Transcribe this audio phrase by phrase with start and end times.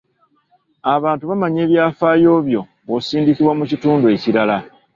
[0.95, 4.57] Abantu bamanya ebyafaayo byo bw'osindikibwa mu kitundu ekirala.